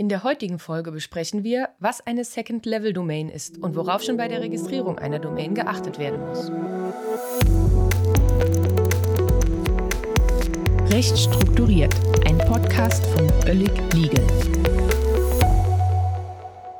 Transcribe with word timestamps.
In 0.00 0.08
der 0.08 0.24
heutigen 0.24 0.58
Folge 0.58 0.92
besprechen 0.92 1.44
wir, 1.44 1.68
was 1.78 2.00
eine 2.06 2.24
Second-Level-Domain 2.24 3.28
ist 3.28 3.58
und 3.58 3.76
worauf 3.76 4.02
schon 4.02 4.16
bei 4.16 4.28
der 4.28 4.40
Registrierung 4.40 4.98
einer 4.98 5.18
Domain 5.18 5.54
geachtet 5.54 5.98
werden 5.98 6.26
muss. 6.26 6.50
Recht 10.90 11.18
strukturiert, 11.18 11.94
ein 12.26 12.38
Podcast 12.38 13.04
von 13.08 13.30
Oellig 13.44 13.72
Legal. 13.92 14.26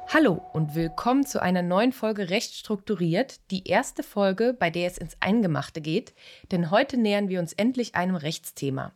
Hallo 0.09 0.41
und 0.55 0.75
willkommen 0.75 1.27
zu 1.27 1.43
einer 1.43 1.61
neuen 1.61 1.93
Folge 1.93 2.31
Recht 2.31 2.55
strukturiert, 2.55 3.39
die 3.51 3.69
erste 3.69 4.03
Folge, 4.03 4.57
bei 4.59 4.71
der 4.71 4.87
es 4.87 4.97
ins 4.97 5.19
Eingemachte 5.21 5.83
geht, 5.83 6.15
denn 6.53 6.71
heute 6.71 6.97
nähern 6.97 7.29
wir 7.29 7.41
uns 7.41 7.53
endlich 7.53 7.95
einem 7.95 8.17
Rechtsthema. 8.17 8.93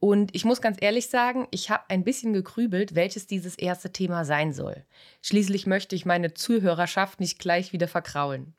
Und 0.00 0.34
ich 0.34 0.44
muss 0.44 0.60
ganz 0.60 0.78
ehrlich 0.80 1.08
sagen, 1.08 1.48
ich 1.50 1.70
habe 1.70 1.84
ein 1.88 2.04
bisschen 2.04 2.32
gegrübelt, 2.32 2.94
welches 2.94 3.26
dieses 3.26 3.56
erste 3.56 3.92
Thema 3.92 4.24
sein 4.24 4.52
soll. 4.52 4.84
Schließlich 5.22 5.66
möchte 5.66 5.96
ich 5.96 6.06
meine 6.06 6.34
Zuhörerschaft 6.34 7.18
nicht 7.18 7.38
gleich 7.38 7.72
wieder 7.72 7.88
verkraulen. 7.88 8.54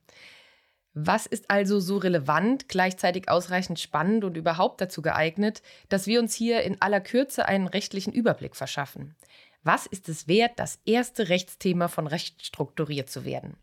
Was 0.94 1.26
ist 1.28 1.50
also 1.50 1.80
so 1.80 1.98
relevant, 1.98 2.68
gleichzeitig 2.68 3.30
ausreichend 3.30 3.80
spannend 3.80 4.26
und 4.26 4.36
überhaupt 4.36 4.82
dazu 4.82 5.02
geeignet, 5.02 5.62
dass 5.88 6.08
wir 6.08 6.20
uns 6.20 6.34
hier 6.34 6.62
in 6.64 6.82
aller 6.82 7.00
Kürze 7.00 7.46
einen 7.46 7.68
rechtlichen 7.68 8.12
Überblick 8.12 8.56
verschaffen? 8.56 9.16
Was 9.64 9.86
ist 9.86 10.10
es 10.10 10.28
wert, 10.28 10.54
das 10.58 10.80
erste 10.86 11.30
Rechtsthema 11.30 11.88
von 11.88 12.08
Recht 12.08 12.46
strukturiert 12.46 13.10
zu 13.10 13.24
werden? 13.24 13.56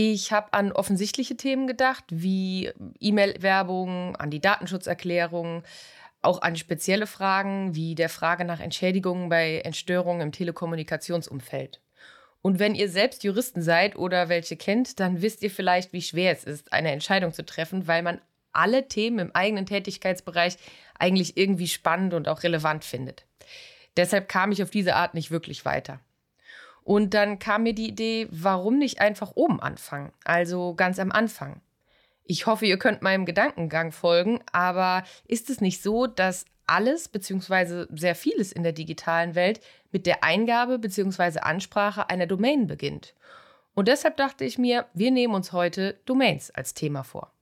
Ich 0.00 0.30
habe 0.30 0.52
an 0.52 0.70
offensichtliche 0.70 1.36
Themen 1.36 1.66
gedacht, 1.66 2.04
wie 2.10 2.70
E-Mail-Werbung, 3.00 4.14
an 4.14 4.30
die 4.30 4.40
Datenschutzerklärung, 4.40 5.64
auch 6.22 6.40
an 6.40 6.54
spezielle 6.54 7.08
Fragen 7.08 7.74
wie 7.74 7.96
der 7.96 8.08
Frage 8.08 8.44
nach 8.44 8.60
Entschädigungen 8.60 9.28
bei 9.28 9.58
Entstörungen 9.58 10.20
im 10.20 10.30
Telekommunikationsumfeld. 10.30 11.80
Und 12.42 12.60
wenn 12.60 12.76
ihr 12.76 12.88
selbst 12.88 13.24
Juristen 13.24 13.60
seid 13.60 13.96
oder 13.96 14.28
welche 14.28 14.56
kennt, 14.56 15.00
dann 15.00 15.20
wisst 15.20 15.42
ihr 15.42 15.50
vielleicht, 15.50 15.92
wie 15.92 16.02
schwer 16.02 16.30
es 16.30 16.44
ist, 16.44 16.72
eine 16.72 16.92
Entscheidung 16.92 17.32
zu 17.32 17.44
treffen, 17.44 17.88
weil 17.88 18.04
man 18.04 18.20
alle 18.52 18.86
Themen 18.86 19.18
im 19.18 19.34
eigenen 19.34 19.66
Tätigkeitsbereich 19.66 20.58
eigentlich 20.96 21.36
irgendwie 21.36 21.66
spannend 21.66 22.14
und 22.14 22.28
auch 22.28 22.44
relevant 22.44 22.84
findet. 22.84 23.26
Deshalb 23.96 24.28
kam 24.28 24.52
ich 24.52 24.62
auf 24.62 24.70
diese 24.70 24.94
Art 24.94 25.14
nicht 25.14 25.32
wirklich 25.32 25.64
weiter. 25.64 25.98
Und 26.88 27.12
dann 27.12 27.38
kam 27.38 27.64
mir 27.64 27.74
die 27.74 27.86
Idee, 27.86 28.28
warum 28.30 28.78
nicht 28.78 28.98
einfach 28.98 29.32
oben 29.34 29.60
anfangen, 29.60 30.10
also 30.24 30.74
ganz 30.74 30.98
am 30.98 31.12
Anfang. 31.12 31.60
Ich 32.24 32.46
hoffe, 32.46 32.64
ihr 32.64 32.78
könnt 32.78 33.02
meinem 33.02 33.26
Gedankengang 33.26 33.92
folgen, 33.92 34.40
aber 34.52 35.04
ist 35.26 35.50
es 35.50 35.60
nicht 35.60 35.82
so, 35.82 36.06
dass 36.06 36.46
alles 36.66 37.08
bzw. 37.08 37.84
sehr 37.94 38.14
vieles 38.14 38.52
in 38.52 38.62
der 38.62 38.72
digitalen 38.72 39.34
Welt 39.34 39.60
mit 39.92 40.06
der 40.06 40.24
Eingabe 40.24 40.78
bzw. 40.78 41.40
Ansprache 41.40 42.08
einer 42.08 42.26
Domain 42.26 42.66
beginnt? 42.66 43.12
Und 43.74 43.86
deshalb 43.86 44.16
dachte 44.16 44.46
ich 44.46 44.56
mir, 44.56 44.86
wir 44.94 45.10
nehmen 45.10 45.34
uns 45.34 45.52
heute 45.52 46.00
Domains 46.06 46.50
als 46.50 46.72
Thema 46.72 47.02
vor. 47.02 47.34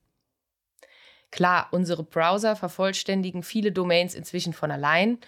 Klar, 1.31 1.69
unsere 1.71 2.03
Browser 2.03 2.57
vervollständigen 2.57 3.45
viele 3.45 3.71
Domains 3.71 4.17
inzwischen 4.17 4.55
von 4.55 4.73
allein. 4.73 5.19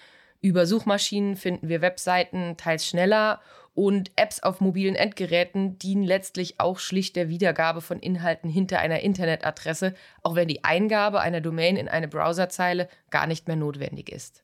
Über 0.41 0.67
Suchmaschinen 0.67 1.37
finden 1.37 1.69
wir 1.69 1.83
Webseiten 1.83 2.57
teils 2.57 2.85
schneller 2.85 3.41
und 3.79 4.11
Apps 4.17 4.43
auf 4.43 4.61
mobilen 4.61 4.97
Endgeräten 4.97 5.79
dienen 5.79 6.03
letztlich 6.03 6.59
auch 6.59 6.81
schlicht 6.81 7.15
der 7.15 7.29
Wiedergabe 7.29 7.81
von 7.81 8.01
Inhalten 8.01 8.51
hinter 8.51 8.81
einer 8.81 8.99
Internetadresse, 8.99 9.95
auch 10.25 10.35
wenn 10.35 10.49
die 10.49 10.65
Eingabe 10.65 11.21
einer 11.21 11.41
Domain 11.41 11.77
in 11.77 11.89
eine 11.89 12.09
Browserzeile 12.09 12.89
gar 13.11 13.29
nicht 13.29 13.47
mehr 13.47 13.55
notwendig 13.55 14.11
ist. 14.11 14.43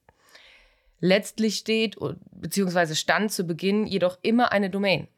Letztlich 1.01 1.57
steht 1.57 1.97
bzw. 2.31 2.95
stand 2.95 3.33
zu 3.33 3.43
Beginn 3.43 3.89
jedoch 3.89 4.21
immer 4.23 4.53
eine 4.53 4.71
Domain. 4.71 5.09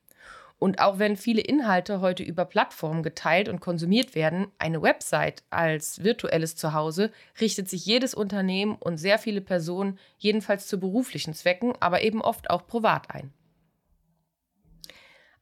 Und 0.59 0.81
auch 0.81 0.99
wenn 0.99 1.19
viele 1.19 1.43
Inhalte 1.43 2.01
heute 2.01 2.23
über 2.23 2.47
Plattformen 2.47 3.03
geteilt 3.03 3.51
und 3.51 3.61
konsumiert 3.61 4.15
werden, 4.15 4.47
eine 4.57 4.81
Website 4.81 5.43
als 5.51 6.03
virtuelles 6.03 6.57
Zuhause 6.57 7.13
richtet 7.39 7.69
sich 7.69 7.85
jedes 7.85 8.15
Unternehmen 8.15 8.77
und 8.77 8.97
sehr 8.97 9.19
viele 9.19 9.43
Personen 9.43 9.99
jedenfalls 10.17 10.69
zu 10.69 10.81
beruflichen 10.81 11.35
Zwecken, 11.35 11.75
aber 11.81 12.01
eben 12.01 12.23
oft 12.23 12.49
auch 12.49 12.67
privat 12.67 13.11
ein. 13.11 13.35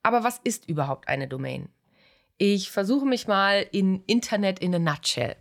Aber 0.05 0.23
was 0.23 0.39
ist 0.45 0.69
überhaupt 0.69 1.09
eine 1.09 1.27
Domain? 1.27 1.69
Ich 2.37 2.71
versuche 2.71 3.07
mich 3.07 3.27
mal 3.27 3.67
in 3.73 4.05
Internet 4.07 4.59
in 4.61 4.75
a 4.75 4.79
nutshell. 4.79 5.35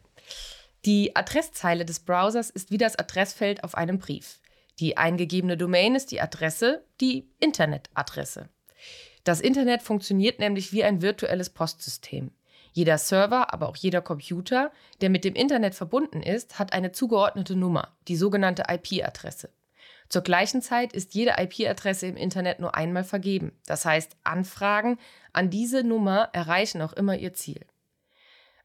Die 0.85 1.15
Adresszeile 1.15 1.85
des 1.85 1.99
Browsers 1.99 2.49
ist 2.49 2.71
wie 2.71 2.77
das 2.77 2.95
Adressfeld 2.95 3.63
auf 3.63 3.75
einem 3.75 3.99
Brief. 3.99 4.39
Die 4.79 4.97
eingegebene 4.97 5.57
Domain 5.57 5.95
ist 5.95 6.11
die 6.11 6.21
Adresse, 6.21 6.83
die 7.01 7.29
Internetadresse. 7.39 8.49
Das 9.23 9.41
Internet 9.41 9.81
funktioniert 9.81 10.39
nämlich 10.39 10.71
wie 10.71 10.83
ein 10.83 11.01
virtuelles 11.01 11.49
Postsystem. 11.49 12.31
Jeder 12.71 12.97
Server, 12.97 13.53
aber 13.53 13.69
auch 13.69 13.75
jeder 13.75 14.01
Computer, 14.01 14.71
der 15.01 15.09
mit 15.09 15.25
dem 15.25 15.35
Internet 15.35 15.75
verbunden 15.75 16.23
ist, 16.23 16.57
hat 16.57 16.73
eine 16.73 16.91
zugeordnete 16.91 17.55
Nummer, 17.55 17.95
die 18.07 18.15
sogenannte 18.15 18.63
IP-Adresse. 18.67 19.49
Zur 20.13 20.21
gleichen 20.21 20.61
Zeit 20.61 20.93
ist 20.93 21.15
jede 21.15 21.37
IP-Adresse 21.39 22.05
im 22.05 22.17
Internet 22.17 22.59
nur 22.59 22.75
einmal 22.75 23.03
vergeben. 23.03 23.51
Das 23.65 23.83
heißt, 23.83 24.15
Anfragen 24.23 24.99
an 25.31 25.49
diese 25.49 25.83
Nummer 25.83 26.29
erreichen 26.33 26.83
auch 26.83 26.93
immer 26.93 27.17
ihr 27.17 27.33
Ziel. 27.33 27.65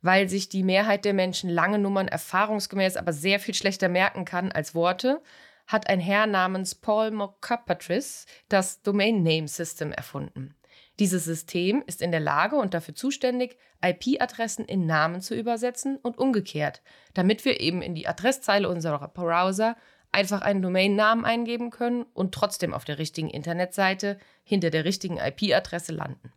Weil 0.02 0.28
sich 0.28 0.50
die 0.50 0.62
Mehrheit 0.62 1.06
der 1.06 1.14
Menschen 1.14 1.48
lange 1.48 1.78
Nummern 1.78 2.06
erfahrungsgemäß 2.06 2.98
aber 2.98 3.14
sehr 3.14 3.40
viel 3.40 3.54
schlechter 3.54 3.88
merken 3.88 4.26
kann 4.26 4.52
als 4.52 4.74
Worte, 4.74 5.22
hat 5.66 5.88
ein 5.88 6.00
Herr 6.00 6.26
namens 6.26 6.74
Paul 6.74 7.12
McCarpatris 7.12 8.26
das 8.50 8.82
Domain 8.82 9.22
Name 9.22 9.48
System 9.48 9.90
erfunden. 9.90 10.54
Dieses 10.98 11.24
System 11.24 11.82
ist 11.86 12.02
in 12.02 12.10
der 12.10 12.20
Lage 12.20 12.56
und 12.56 12.74
dafür 12.74 12.94
zuständig, 12.94 13.56
IP-Adressen 13.82 14.66
in 14.66 14.84
Namen 14.84 15.22
zu 15.22 15.34
übersetzen 15.34 15.96
und 15.96 16.18
umgekehrt, 16.18 16.82
damit 17.14 17.46
wir 17.46 17.58
eben 17.58 17.80
in 17.80 17.94
die 17.94 18.06
Adresszeile 18.06 18.68
unserer 18.68 19.08
Browser 19.08 19.76
einfach 20.12 20.42
einen 20.42 20.62
Domainnamen 20.62 21.24
eingeben 21.24 21.70
können 21.70 22.04
und 22.14 22.34
trotzdem 22.34 22.74
auf 22.74 22.84
der 22.84 22.98
richtigen 22.98 23.30
Internetseite 23.30 24.18
hinter 24.42 24.70
der 24.70 24.84
richtigen 24.84 25.18
IP-Adresse 25.18 25.92
landen. 25.92 26.32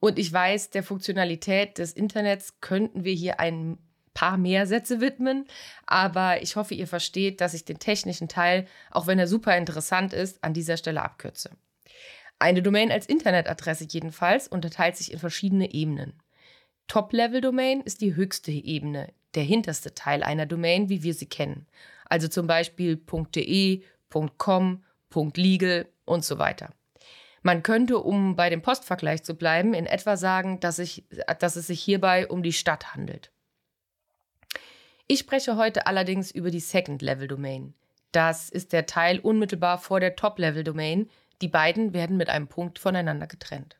Und 0.00 0.18
ich 0.18 0.32
weiß, 0.32 0.70
der 0.70 0.82
Funktionalität 0.82 1.78
des 1.78 1.92
Internets 1.92 2.60
könnten 2.60 3.04
wir 3.04 3.14
hier 3.14 3.40
ein 3.40 3.78
paar 4.12 4.36
mehr 4.36 4.66
Sätze 4.66 5.00
widmen, 5.00 5.46
aber 5.86 6.42
ich 6.42 6.56
hoffe, 6.56 6.74
ihr 6.74 6.86
versteht, 6.86 7.40
dass 7.40 7.54
ich 7.54 7.64
den 7.64 7.78
technischen 7.78 8.28
Teil, 8.28 8.66
auch 8.90 9.06
wenn 9.06 9.18
er 9.18 9.26
super 9.26 9.56
interessant 9.56 10.12
ist, 10.12 10.44
an 10.44 10.54
dieser 10.54 10.76
Stelle 10.76 11.02
abkürze. 11.02 11.50
Eine 12.38 12.62
Domain 12.62 12.92
als 12.92 13.06
Internetadresse 13.06 13.86
jedenfalls 13.90 14.46
unterteilt 14.46 14.96
sich 14.96 15.12
in 15.12 15.18
verschiedene 15.18 15.72
Ebenen. 15.72 16.20
Top-Level-Domain 16.86 17.80
ist 17.80 18.02
die 18.02 18.14
höchste 18.14 18.52
Ebene, 18.52 19.12
der 19.34 19.44
hinterste 19.44 19.94
Teil 19.94 20.22
einer 20.22 20.46
Domain, 20.46 20.88
wie 20.88 21.02
wir 21.02 21.14
sie 21.14 21.26
kennen 21.26 21.66
also 22.08 22.28
zum 22.28 22.46
Beispiel 22.46 22.96
.de, 22.96 23.82
.com, 24.38 24.84
.legal 25.36 25.88
und 26.04 26.24
so 26.24 26.38
weiter. 26.38 26.70
Man 27.42 27.62
könnte, 27.62 27.98
um 27.98 28.36
bei 28.36 28.48
dem 28.48 28.62
Postvergleich 28.62 29.22
zu 29.22 29.34
bleiben, 29.34 29.74
in 29.74 29.86
etwa 29.86 30.16
sagen, 30.16 30.60
dass, 30.60 30.78
ich, 30.78 31.04
dass 31.38 31.56
es 31.56 31.66
sich 31.66 31.82
hierbei 31.82 32.26
um 32.26 32.42
die 32.42 32.54
Stadt 32.54 32.94
handelt. 32.94 33.30
Ich 35.06 35.18
spreche 35.18 35.56
heute 35.56 35.86
allerdings 35.86 36.30
über 36.30 36.50
die 36.50 36.60
Second-Level-Domain. 36.60 37.74
Das 38.12 38.48
ist 38.48 38.72
der 38.72 38.86
Teil 38.86 39.18
unmittelbar 39.18 39.78
vor 39.78 40.00
der 40.00 40.16
Top-Level-Domain. 40.16 41.10
Die 41.42 41.48
beiden 41.48 41.92
werden 41.92 42.16
mit 42.16 42.30
einem 42.30 42.48
Punkt 42.48 42.78
voneinander 42.78 43.26
getrennt. 43.26 43.76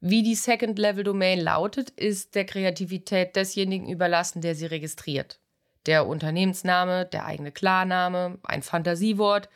Wie 0.00 0.22
die 0.22 0.36
Second-Level-Domain 0.36 1.40
lautet, 1.40 1.90
ist 1.90 2.34
der 2.34 2.46
Kreativität 2.46 3.36
desjenigen 3.36 3.90
überlassen, 3.90 4.40
der 4.40 4.54
sie 4.54 4.66
registriert 4.66 5.40
der 5.86 6.06
Unternehmensname, 6.06 7.06
der 7.06 7.26
eigene 7.26 7.52
Klarname, 7.52 8.38
ein 8.42 8.62
Fantasiewort, 8.62 9.48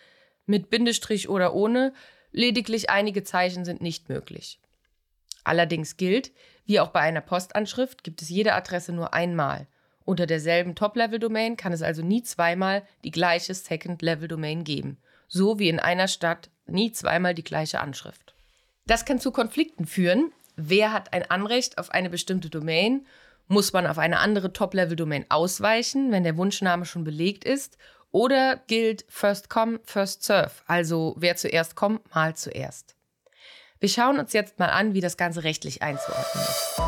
mit 0.46 0.70
Bindestrich 0.70 1.28
oder 1.28 1.54
ohne, 1.54 1.92
lediglich 2.32 2.90
einige 2.90 3.22
Zeichen 3.24 3.64
sind 3.64 3.80
nicht 3.80 4.08
möglich. 4.08 4.60
Allerdings 5.44 5.96
gilt, 5.96 6.32
wie 6.64 6.80
auch 6.80 6.88
bei 6.90 7.00
einer 7.00 7.20
Postanschrift, 7.20 8.04
gibt 8.04 8.22
es 8.22 8.28
jede 8.28 8.54
Adresse 8.54 8.92
nur 8.92 9.14
einmal. 9.14 9.66
Unter 10.04 10.26
derselben 10.26 10.74
Top-Level-Domain 10.74 11.56
kann 11.56 11.72
es 11.72 11.82
also 11.82 12.02
nie 12.02 12.22
zweimal 12.22 12.82
die 13.04 13.10
gleiche 13.10 13.54
Second-Level-Domain 13.54 14.64
geben, 14.64 14.98
so 15.28 15.58
wie 15.58 15.68
in 15.68 15.80
einer 15.80 16.08
Stadt 16.08 16.50
nie 16.66 16.92
zweimal 16.92 17.34
die 17.34 17.44
gleiche 17.44 17.80
Anschrift. 17.80 18.34
Das 18.86 19.04
kann 19.04 19.20
zu 19.20 19.30
Konflikten 19.30 19.86
führen. 19.86 20.32
Wer 20.56 20.92
hat 20.92 21.12
ein 21.12 21.30
Anrecht 21.30 21.78
auf 21.78 21.90
eine 21.90 22.10
bestimmte 22.10 22.50
Domain 22.50 23.06
muss 23.50 23.72
man 23.72 23.86
auf 23.88 23.98
eine 23.98 24.20
andere 24.20 24.52
Top-Level-Domain 24.52 25.26
ausweichen, 25.28 26.12
wenn 26.12 26.22
der 26.22 26.36
Wunschname 26.36 26.84
schon 26.84 27.02
belegt 27.02 27.44
ist? 27.44 27.76
Oder 28.12 28.56
gilt 28.68 29.04
First 29.08 29.50
Come, 29.50 29.80
First 29.82 30.22
Serve, 30.22 30.52
also 30.66 31.16
wer 31.18 31.34
zuerst 31.34 31.74
kommt, 31.74 32.14
mal 32.14 32.36
zuerst? 32.36 32.94
Wir 33.80 33.88
schauen 33.88 34.20
uns 34.20 34.32
jetzt 34.32 34.60
mal 34.60 34.68
an, 34.68 34.94
wie 34.94 35.00
das 35.00 35.16
Ganze 35.16 35.42
rechtlich 35.42 35.82
einzuordnen 35.82 36.44
ist. 36.44 36.78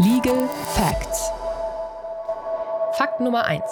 Legal 0.00 0.48
Facts. 0.74 1.30
Fakt 2.94 3.20
Nummer 3.20 3.44
1. 3.44 3.62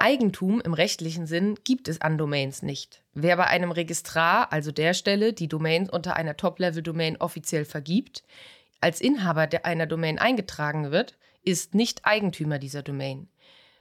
Eigentum 0.00 0.60
im 0.60 0.74
rechtlichen 0.74 1.26
Sinn 1.26 1.56
gibt 1.64 1.86
es 1.86 2.00
an 2.00 2.18
Domains 2.18 2.62
nicht. 2.62 3.02
Wer 3.14 3.36
bei 3.36 3.46
einem 3.46 3.70
Registrar, 3.70 4.52
also 4.52 4.72
der 4.72 4.94
Stelle, 4.94 5.32
die 5.32 5.48
Domains 5.48 5.90
unter 5.90 6.16
einer 6.16 6.36
Top-Level-Domain 6.36 7.16
offiziell 7.18 7.64
vergibt, 7.64 8.24
als 8.80 9.00
Inhaber 9.00 9.48
einer 9.64 9.86
Domain 9.86 10.18
eingetragen 10.18 10.90
wird, 10.90 11.18
ist 11.42 11.74
nicht 11.74 12.04
Eigentümer 12.04 12.58
dieser 12.58 12.82
Domain. 12.82 13.28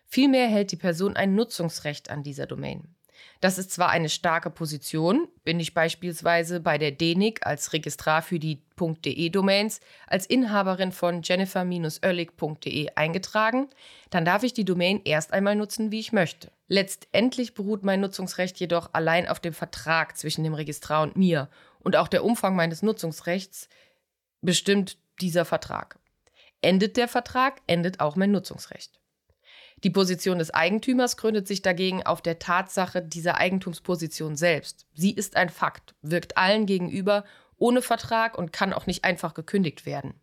Vielmehr 0.06 0.48
hält 0.48 0.72
die 0.72 0.78
Person 0.78 1.16
ein 1.16 1.36
Nutzungsrecht 1.36 2.10
an 2.10 2.24
dieser 2.24 2.46
Domain. 2.46 2.96
Das 3.42 3.58
ist 3.58 3.72
zwar 3.72 3.90
eine 3.90 4.10
starke 4.10 4.50
Position, 4.50 5.28
bin 5.44 5.60
ich 5.60 5.74
beispielsweise 5.74 6.60
bei 6.60 6.78
der 6.78 6.92
DENIC 6.92 7.46
als 7.46 7.74
Registrar 7.74 8.22
für 8.22 8.40
die 8.40 8.62
.de-Domains 8.80 9.80
als 10.08 10.26
Inhaberin 10.26 10.92
von 10.92 11.22
jennifer-oerlig.de 11.22 12.90
eingetragen, 12.96 13.70
dann 14.10 14.26
darf 14.26 14.44
ich 14.44 14.54
die 14.54 14.66
Domain 14.66 15.02
erst 15.04 15.34
einmal 15.34 15.56
nutzen, 15.56 15.92
wie 15.92 16.00
ich 16.00 16.14
möchte. 16.14 16.52
Letztendlich 16.68 17.54
beruht 17.54 17.84
mein 17.84 18.02
Nutzungsrecht 18.02 18.60
jedoch 18.60 18.94
allein 18.94 19.28
auf 19.28 19.40
dem 19.40 19.54
Vertrag 19.54 20.18
zwischen 20.18 20.44
dem 20.44 20.54
Registrar 20.54 21.04
und 21.04 21.16
mir 21.16 21.50
und 21.80 21.96
auch 21.96 22.08
der 22.08 22.24
Umfang 22.24 22.56
meines 22.56 22.82
Nutzungsrechts 22.84 23.70
bestimmt 24.42 24.98
dieser 25.22 25.46
Vertrag. 25.46 26.00
Endet 26.62 26.98
der 26.98 27.08
Vertrag, 27.08 27.62
endet 27.68 28.00
auch 28.00 28.16
mein 28.16 28.32
Nutzungsrecht. 28.32 29.00
Die 29.84 29.92
Position 29.92 30.40
des 30.40 30.52
Eigentümers 30.52 31.18
gründet 31.18 31.48
sich 31.48 31.62
dagegen 31.62 32.04
auf 32.04 32.22
der 32.22 32.40
Tatsache 32.40 33.02
dieser 33.02 33.38
Eigentumsposition 33.38 34.36
selbst. 34.36 34.88
Sie 34.96 35.12
ist 35.12 35.36
ein 35.36 35.50
Fakt, 35.50 35.94
wirkt 36.02 36.36
allen 36.36 36.66
gegenüber 36.66 37.26
ohne 37.58 37.82
Vertrag 37.84 38.38
und 38.38 38.52
kann 38.52 38.74
auch 38.74 38.88
nicht 38.88 39.04
einfach 39.04 39.36
gekündigt 39.36 39.86
werden. 39.86 40.20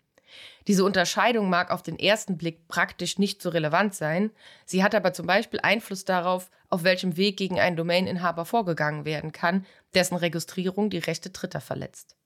Diese 0.66 0.84
Unterscheidung 0.84 1.48
mag 1.48 1.70
auf 1.70 1.82
den 1.82 1.98
ersten 1.98 2.36
Blick 2.36 2.66
praktisch 2.66 3.18
nicht 3.18 3.40
so 3.40 3.50
relevant 3.50 3.94
sein, 3.94 4.30
sie 4.64 4.82
hat 4.82 4.94
aber 4.94 5.12
zum 5.12 5.26
Beispiel 5.26 5.60
Einfluss 5.60 6.04
darauf, 6.04 6.50
auf 6.68 6.82
welchem 6.82 7.16
Weg 7.16 7.36
gegen 7.36 7.60
einen 7.60 7.76
Domaininhaber 7.76 8.44
vorgegangen 8.44 9.04
werden 9.04 9.30
kann, 9.30 9.64
dessen 9.94 10.16
Registrierung 10.16 10.90
die 10.90 10.98
Rechte 10.98 11.30
Dritter 11.30 11.60
verletzt. 11.60 12.16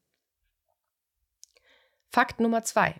Fakt 2.19 2.41
Nummer 2.41 2.65
zwei: 2.65 2.97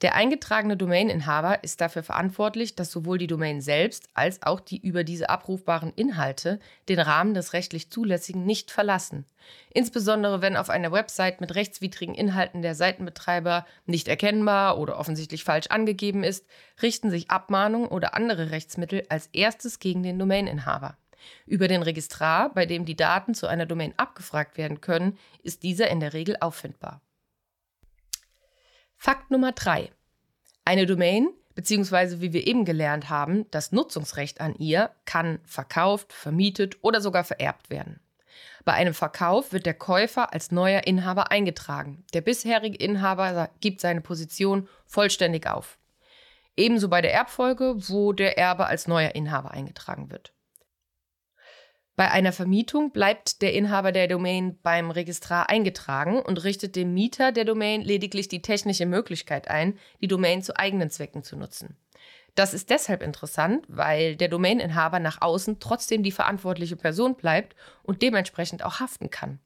der 0.00 0.14
eingetragene 0.14 0.78
Domaininhaber 0.78 1.62
ist 1.64 1.82
dafür 1.82 2.02
verantwortlich, 2.02 2.74
dass 2.74 2.90
sowohl 2.90 3.18
die 3.18 3.26
Domain 3.26 3.60
selbst 3.60 4.08
als 4.14 4.42
auch 4.42 4.58
die 4.60 4.78
über 4.78 5.04
diese 5.04 5.28
abrufbaren 5.28 5.92
Inhalte 5.96 6.58
den 6.88 6.98
Rahmen 6.98 7.34
des 7.34 7.52
rechtlich 7.52 7.90
Zulässigen 7.90 8.46
nicht 8.46 8.70
verlassen. 8.70 9.26
Insbesondere 9.68 10.40
wenn 10.40 10.56
auf 10.56 10.70
einer 10.70 10.92
Website 10.92 11.42
mit 11.42 11.54
rechtswidrigen 11.54 12.14
Inhalten 12.14 12.62
der 12.62 12.74
Seitenbetreiber 12.74 13.66
nicht 13.84 14.08
erkennbar 14.08 14.78
oder 14.78 14.98
offensichtlich 14.98 15.44
falsch 15.44 15.66
angegeben 15.66 16.24
ist, 16.24 16.46
richten 16.80 17.10
sich 17.10 17.30
Abmahnungen 17.30 17.88
oder 17.88 18.14
andere 18.14 18.50
Rechtsmittel 18.50 19.04
als 19.10 19.26
erstes 19.34 19.78
gegen 19.78 20.02
den 20.02 20.18
Domaininhaber. 20.18 20.96
Über 21.44 21.68
den 21.68 21.82
Registrar, 21.82 22.48
bei 22.54 22.64
dem 22.64 22.86
die 22.86 22.96
Daten 22.96 23.34
zu 23.34 23.46
einer 23.46 23.66
Domain 23.66 23.92
abgefragt 23.98 24.56
werden 24.56 24.80
können, 24.80 25.18
ist 25.42 25.64
dieser 25.64 25.90
in 25.90 26.00
der 26.00 26.14
Regel 26.14 26.38
auffindbar. 26.40 27.02
Fakt 29.04 29.32
Nummer 29.32 29.50
drei. 29.50 29.90
Eine 30.64 30.86
Domain, 30.86 31.26
beziehungsweise 31.56 32.20
wie 32.20 32.32
wir 32.32 32.46
eben 32.46 32.64
gelernt 32.64 33.10
haben, 33.10 33.50
das 33.50 33.72
Nutzungsrecht 33.72 34.40
an 34.40 34.54
ihr 34.54 34.92
kann 35.06 35.40
verkauft, 35.44 36.12
vermietet 36.12 36.76
oder 36.82 37.00
sogar 37.00 37.24
vererbt 37.24 37.68
werden. 37.68 37.98
Bei 38.64 38.74
einem 38.74 38.94
Verkauf 38.94 39.52
wird 39.52 39.66
der 39.66 39.74
Käufer 39.74 40.32
als 40.32 40.52
neuer 40.52 40.86
Inhaber 40.86 41.32
eingetragen. 41.32 42.04
Der 42.14 42.20
bisherige 42.20 42.76
Inhaber 42.76 43.50
gibt 43.58 43.80
seine 43.80 44.02
Position 44.02 44.68
vollständig 44.86 45.48
auf. 45.48 45.78
Ebenso 46.56 46.88
bei 46.88 47.02
der 47.02 47.12
Erbfolge, 47.12 47.74
wo 47.88 48.12
der 48.12 48.38
Erbe 48.38 48.66
als 48.66 48.86
neuer 48.86 49.16
Inhaber 49.16 49.50
eingetragen 49.50 50.12
wird. 50.12 50.31
Bei 51.94 52.10
einer 52.10 52.32
Vermietung 52.32 52.90
bleibt 52.90 53.42
der 53.42 53.52
Inhaber 53.52 53.92
der 53.92 54.08
Domain 54.08 54.58
beim 54.62 54.90
Registrar 54.90 55.50
eingetragen 55.50 56.20
und 56.20 56.42
richtet 56.42 56.74
dem 56.74 56.94
Mieter 56.94 57.32
der 57.32 57.44
Domain 57.44 57.82
lediglich 57.82 58.28
die 58.28 58.40
technische 58.40 58.86
Möglichkeit 58.86 59.48
ein, 59.48 59.78
die 60.00 60.08
Domain 60.08 60.42
zu 60.42 60.56
eigenen 60.56 60.88
Zwecken 60.88 61.22
zu 61.22 61.36
nutzen. 61.36 61.76
Das 62.34 62.54
ist 62.54 62.70
deshalb 62.70 63.02
interessant, 63.02 63.66
weil 63.68 64.16
der 64.16 64.28
Domaininhaber 64.28 65.00
nach 65.00 65.20
außen 65.20 65.60
trotzdem 65.60 66.02
die 66.02 66.12
verantwortliche 66.12 66.76
Person 66.76 67.14
bleibt 67.14 67.54
und 67.82 68.00
dementsprechend 68.00 68.64
auch 68.64 68.80
haften 68.80 69.10
kann. 69.10 69.38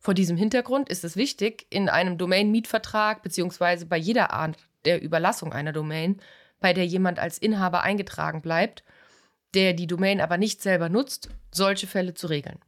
Vor 0.00 0.14
diesem 0.14 0.38
Hintergrund 0.38 0.88
ist 0.88 1.04
es 1.04 1.16
wichtig, 1.16 1.66
in 1.68 1.90
einem 1.90 2.16
Domain-Mietvertrag 2.16 3.22
bzw. 3.22 3.84
bei 3.84 3.98
jeder 3.98 4.32
Art 4.32 4.56
der 4.86 5.02
Überlassung 5.02 5.52
einer 5.52 5.72
Domain, 5.72 6.18
bei 6.60 6.72
der 6.72 6.86
jemand 6.86 7.18
als 7.18 7.36
Inhaber 7.36 7.82
eingetragen 7.82 8.40
bleibt, 8.40 8.84
der 9.54 9.72
die 9.72 9.86
Domain 9.86 10.20
aber 10.20 10.36
nicht 10.36 10.62
selber 10.62 10.88
nutzt, 10.88 11.28
solche 11.50 11.86
Fälle 11.86 12.14
zu 12.14 12.26
regeln. 12.26 12.58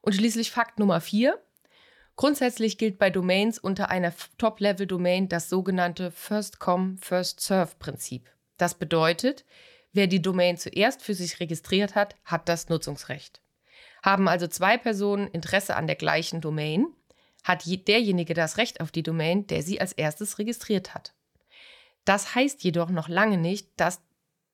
Und 0.00 0.14
schließlich 0.14 0.50
Fakt 0.50 0.78
Nummer 0.78 1.00
4. 1.00 1.40
Grundsätzlich 2.16 2.76
gilt 2.76 2.98
bei 2.98 3.10
Domains 3.10 3.58
unter 3.58 3.88
einer 3.88 4.12
Top-Level-Domain 4.38 5.28
das 5.28 5.48
sogenannte 5.48 6.10
First-Come, 6.10 6.96
First-Serve-Prinzip. 7.00 8.30
Das 8.58 8.74
bedeutet, 8.74 9.44
wer 9.92 10.06
die 10.06 10.20
Domain 10.20 10.56
zuerst 10.58 11.02
für 11.02 11.14
sich 11.14 11.40
registriert 11.40 11.94
hat, 11.94 12.16
hat 12.24 12.48
das 12.48 12.68
Nutzungsrecht. 12.68 13.40
Haben 14.02 14.28
also 14.28 14.46
zwei 14.46 14.76
Personen 14.76 15.28
Interesse 15.28 15.76
an 15.76 15.86
der 15.86 15.96
gleichen 15.96 16.40
Domain, 16.40 16.86
hat 17.44 17.64
derjenige 17.66 18.34
das 18.34 18.58
Recht 18.58 18.80
auf 18.80 18.90
die 18.90 19.02
Domain, 19.02 19.46
der 19.46 19.62
sie 19.62 19.80
als 19.80 19.92
erstes 19.92 20.38
registriert 20.38 20.94
hat. 20.94 21.14
Das 22.04 22.34
heißt 22.34 22.62
jedoch 22.64 22.90
noch 22.90 23.08
lange 23.08 23.38
nicht, 23.38 23.68
dass 23.76 24.00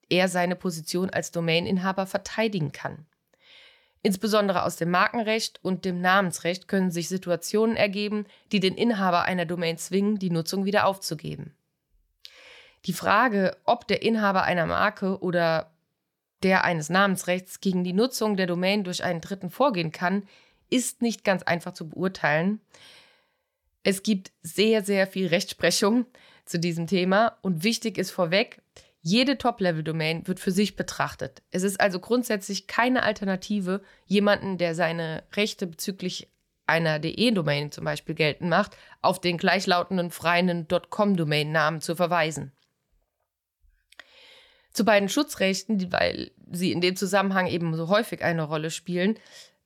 er 0.09 0.29
seine 0.29 0.57
Position 0.57 1.11
als 1.11 1.31
Domaininhaber 1.31 2.07
verteidigen 2.07 2.73
kann. 2.73 3.07
Insbesondere 4.03 4.63
aus 4.63 4.77
dem 4.77 4.91
Markenrecht 4.91 5.59
und 5.63 5.85
dem 5.85 6.01
Namensrecht 6.01 6.69
können 6.69 6.91
sich 6.91 7.09
Situationen 7.09 7.77
ergeben, 7.77 8.27
die 8.53 8.61
den 8.61 8.75
Inhaber 8.75 9.23
einer 9.23 9.45
Domain 9.45 9.77
zwingen, 9.77 10.19
die 10.19 10.31
Nutzung 10.31 10.65
wieder 10.65 10.87
aufzugeben. 10.87 11.55
Die 12.85 12.93
Frage, 12.93 13.57
ob 13.65 13.89
der 13.89 14.03
Inhaber 14.03 14.45
einer 14.45 14.67
Marke 14.67 15.19
oder 15.21 15.73
der 16.45 16.65
eines 16.65 16.89
Namensrechts 16.89 17.61
gegen 17.61 17.83
die 17.83 17.93
Nutzung 17.93 18.37
der 18.37 18.47
Domain 18.47 18.85
durch 18.85 19.03
einen 19.03 19.21
Dritten 19.21 19.51
vorgehen 19.51 19.91
kann, 19.91 20.23
ist 20.71 21.03
nicht 21.03 21.25
ganz 21.25 21.43
einfach 21.43 21.73
zu 21.73 21.89
beurteilen. 21.89 22.61
Es 23.83 24.03
gibt 24.03 24.33
sehr, 24.43 24.85
sehr 24.85 25.07
viel 25.07 25.27
Rechtsprechung 25.27 26.07
zu 26.45 26.59
diesem 26.59 26.87
Thema 26.87 27.37
und 27.43 27.65
wichtig 27.65 27.99
ist 27.99 28.11
vorweg, 28.11 28.63
jede 29.09 29.39
Top-Level-Domain 29.39 30.27
wird 30.27 30.39
für 30.39 30.51
sich 30.51 30.77
betrachtet. 30.77 31.43
Es 31.51 31.63
ist 31.63 31.81
also 31.81 31.99
grundsätzlich 31.99 32.67
keine 32.67 33.03
Alternative, 33.03 33.83
jemanden, 34.05 34.59
der 34.59 34.75
seine 34.75 35.25
Rechte 35.35 35.67
bezüglich 35.67 36.29
einer 36.67 36.99
DE-Domain 36.99 37.73
zum 37.73 37.85
Beispiel 37.85 38.15
geltend 38.15 38.51
macht, 38.51 38.77
auf 39.01 39.21
den 39.21 39.39
gleichlautenden 39.39 40.11
freien 40.11 40.69
.com-Domain-Namen 40.69 41.81
zu 41.81 41.97
verweisen. 41.97 42.53
Zu 44.73 44.85
beiden 44.85 45.09
Schutzrechten, 45.09 45.91
weil 45.91 46.31
sie 46.51 46.73
in 46.73 46.83
dem 46.83 46.95
Zusammenhang 46.95 47.47
eben 47.47 47.75
so 47.75 47.89
häufig 47.89 48.23
eine 48.23 48.43
Rolle 48.43 48.71
spielen, 48.71 49.19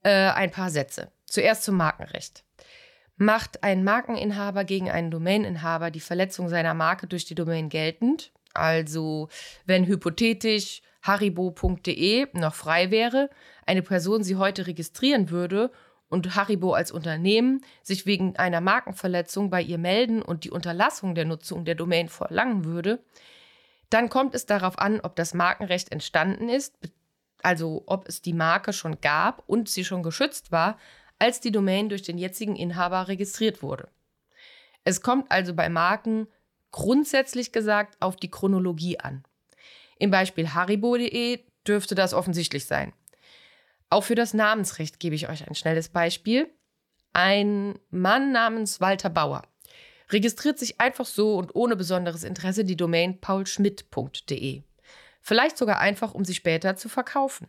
äh, 0.04 0.10
ein 0.10 0.52
paar 0.52 0.70
Sätze. 0.70 1.10
Zuerst 1.26 1.64
zum 1.64 1.76
Markenrecht. 1.76 2.44
Macht 3.16 3.64
ein 3.64 3.82
Markeninhaber 3.82 4.64
gegen 4.64 4.88
einen 4.88 5.10
Domaininhaber 5.10 5.90
die 5.90 6.00
Verletzung 6.00 6.48
seiner 6.48 6.74
Marke 6.74 7.08
durch 7.08 7.24
die 7.24 7.34
Domain 7.34 7.68
geltend, 7.68 8.32
also, 8.54 9.28
wenn 9.66 9.86
hypothetisch 9.86 10.82
haribo.de 11.02 12.28
noch 12.34 12.54
frei 12.54 12.90
wäre, 12.90 13.30
eine 13.66 13.82
Person 13.82 14.22
sie 14.22 14.36
heute 14.36 14.66
registrieren 14.66 15.30
würde 15.30 15.70
und 16.08 16.36
Haribo 16.36 16.74
als 16.74 16.92
Unternehmen 16.92 17.64
sich 17.82 18.06
wegen 18.06 18.36
einer 18.36 18.60
Markenverletzung 18.60 19.50
bei 19.50 19.62
ihr 19.62 19.78
melden 19.78 20.22
und 20.22 20.44
die 20.44 20.50
Unterlassung 20.50 21.14
der 21.14 21.24
Nutzung 21.24 21.64
der 21.64 21.74
Domain 21.74 22.08
verlangen 22.08 22.64
würde, 22.64 23.02
dann 23.90 24.08
kommt 24.08 24.34
es 24.34 24.46
darauf 24.46 24.78
an, 24.78 25.00
ob 25.00 25.16
das 25.16 25.34
Markenrecht 25.34 25.90
entstanden 25.90 26.48
ist, 26.48 26.76
also 27.42 27.82
ob 27.86 28.08
es 28.08 28.22
die 28.22 28.32
Marke 28.32 28.72
schon 28.72 29.00
gab 29.00 29.42
und 29.46 29.68
sie 29.68 29.84
schon 29.84 30.02
geschützt 30.02 30.52
war, 30.52 30.78
als 31.18 31.40
die 31.40 31.52
Domain 31.52 31.88
durch 31.88 32.02
den 32.02 32.18
jetzigen 32.18 32.56
Inhaber 32.56 33.08
registriert 33.08 33.62
wurde. 33.62 33.88
Es 34.84 35.00
kommt 35.00 35.30
also 35.30 35.54
bei 35.54 35.68
Marken 35.68 36.26
grundsätzlich 36.72 37.52
gesagt 37.52 37.96
auf 38.00 38.16
die 38.16 38.30
Chronologie 38.30 38.98
an. 38.98 39.24
Im 39.98 40.10
Beispiel 40.10 40.52
haribo.de 40.52 41.40
dürfte 41.66 41.94
das 41.94 42.12
offensichtlich 42.12 42.66
sein. 42.66 42.92
Auch 43.88 44.04
für 44.04 44.14
das 44.14 44.34
Namensrecht 44.34 44.98
gebe 44.98 45.14
ich 45.14 45.28
euch 45.28 45.46
ein 45.46 45.54
schnelles 45.54 45.90
Beispiel. 45.90 46.50
Ein 47.12 47.78
Mann 47.90 48.32
namens 48.32 48.80
Walter 48.80 49.10
Bauer 49.10 49.42
registriert 50.12 50.58
sich 50.58 50.80
einfach 50.80 51.06
so 51.06 51.36
und 51.36 51.54
ohne 51.54 51.76
besonderes 51.76 52.24
Interesse 52.24 52.64
die 52.64 52.76
Domain 52.76 53.20
paulschmidt.de. 53.20 54.62
Vielleicht 55.20 55.56
sogar 55.56 55.78
einfach, 55.78 56.14
um 56.14 56.24
sie 56.24 56.34
später 56.34 56.76
zu 56.76 56.88
verkaufen. 56.88 57.48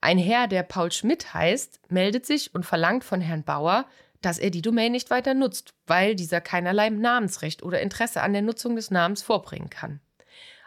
Ein 0.00 0.18
Herr, 0.18 0.46
der 0.46 0.62
Paul 0.62 0.92
Schmidt 0.92 1.32
heißt, 1.32 1.80
meldet 1.90 2.26
sich 2.26 2.54
und 2.54 2.66
verlangt 2.66 3.04
von 3.04 3.20
Herrn 3.20 3.44
Bauer, 3.44 3.86
dass 4.22 4.38
er 4.38 4.50
die 4.50 4.62
Domain 4.62 4.92
nicht 4.92 5.10
weiter 5.10 5.34
nutzt, 5.34 5.74
weil 5.86 6.14
dieser 6.14 6.40
keinerlei 6.40 6.90
Namensrecht 6.90 7.62
oder 7.62 7.80
Interesse 7.80 8.22
an 8.22 8.32
der 8.32 8.42
Nutzung 8.42 8.76
des 8.76 8.90
Namens 8.90 9.22
vorbringen 9.22 9.70
kann. 9.70 10.00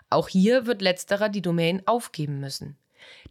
Auch 0.10 0.27
hier 0.27 0.65
wird 0.65 0.82
letzterer 0.82 1.29
die 1.29 1.41
Domain 1.41 1.84
aufgeben 1.86 2.39
müssen. 2.39 2.77